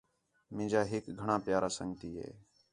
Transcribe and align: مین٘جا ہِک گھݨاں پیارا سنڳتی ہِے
مین٘جا 0.55 0.81
ہِک 0.91 1.05
گھݨاں 1.19 1.39
پیارا 1.45 1.69
سنڳتی 1.77 2.09
ہِے 2.17 2.27